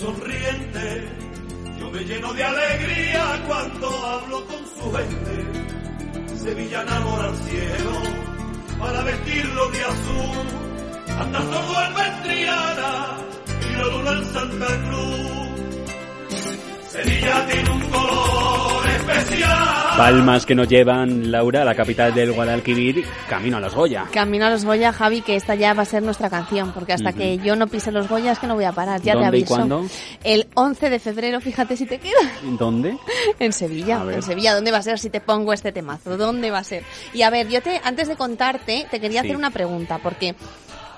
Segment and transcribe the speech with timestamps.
[0.00, 1.08] sonriente.
[1.78, 6.36] Yo me lleno de alegría cuando hablo con su gente.
[6.42, 7.92] Sevilla enamora al cielo
[8.78, 10.46] para vestirlo de azul.
[11.20, 13.18] Anda todo el ventriana
[13.60, 15.50] y la luna en Santa Cruz.
[16.88, 19.79] Sevilla tiene un color especial.
[19.96, 24.06] Palmas que nos llevan, Laura, a la capital del Guadalquivir, camino a los Goya.
[24.12, 27.12] Camino a los Goya, Javi, que esta ya va a ser nuestra canción, porque hasta
[27.12, 29.38] que yo no pise los Goya es que no voy a parar, ya te ¿Dónde
[29.38, 29.54] y aviso.
[29.56, 29.84] cuándo?
[30.24, 32.18] El 11 de febrero, fíjate si te queda.
[32.58, 32.96] ¿Dónde?
[33.38, 36.16] En Sevilla, en Sevilla, ¿dónde va a ser si te pongo este temazo?
[36.16, 36.82] ¿Dónde va a ser?
[37.12, 39.26] Y a ver, yo te, antes de contarte, te quería Sí.
[39.28, 40.34] hacer una pregunta, porque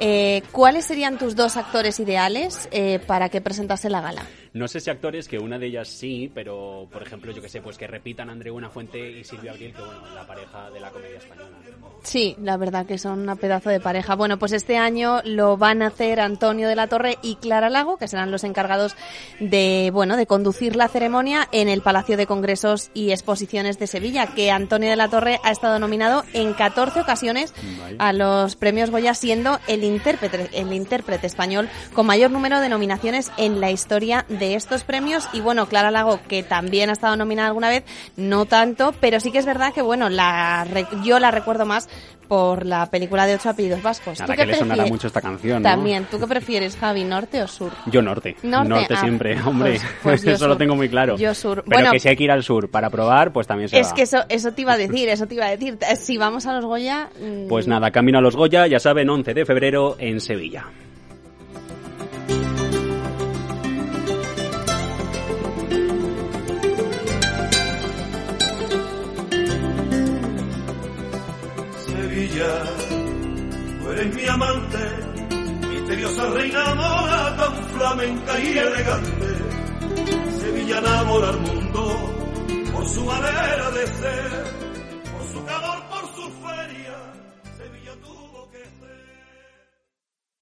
[0.00, 4.22] eh, ¿cuáles serían tus dos actores ideales eh, para que presentase la gala?
[4.54, 7.62] No sé si actores, que una de ellas sí, pero por ejemplo, yo que sé,
[7.62, 11.16] pues que repitan Andreu Buenafuente y Silvia Abril, que bueno, la pareja de la comedia
[11.16, 11.48] española.
[12.02, 14.14] Sí, la verdad que son una pedazo de pareja.
[14.14, 17.96] Bueno, pues este año lo van a hacer Antonio de la Torre y Clara Lago,
[17.96, 18.94] que serán los encargados
[19.40, 24.34] de, bueno, de conducir la ceremonia en el Palacio de Congresos y Exposiciones de Sevilla,
[24.34, 27.54] que Antonio de la Torre ha estado nominado en 14 ocasiones
[27.98, 33.32] a los premios Goya, siendo el intérprete, el intérprete español con mayor número de nominaciones
[33.38, 35.28] en la historia de estos premios.
[35.32, 37.84] Y bueno, Clara Lago, que también ha estado nominada alguna vez,
[38.16, 40.66] no tanto, pero sí que es verdad que bueno, la,
[41.04, 41.88] yo la recuerdo más
[42.28, 44.18] por la película de ocho apellidos vascos.
[44.18, 45.68] Nada, ¿Tú que le sonará mucho esta canción, ¿no?
[45.68, 47.72] También, ¿tú qué prefieres, Javi, norte o sur?
[47.86, 48.36] Yo norte.
[48.42, 49.72] Norte, ah, siempre, hombre.
[50.02, 50.58] pues- pues eso lo sur.
[50.58, 51.16] tengo muy claro.
[51.18, 51.62] Yo sur.
[51.64, 53.90] Pero Bueno, que si hay que ir al sur para probar, pues también se Es
[53.90, 53.94] va.
[53.94, 55.76] que eso, eso te iba a decir, eso te iba a decir.
[56.00, 57.10] Si vamos a los Goya...
[57.20, 60.64] mm, Pues nada, camino a los Goya, ya saben, 11 de febrero en Sevilla.
[72.28, 74.78] Tú eres mi amante,
[75.68, 79.28] misteriosa reina mora, tan flamenca y elegante.
[80.38, 82.14] Sevilla enamora al mundo
[82.72, 84.61] por su manera de ser.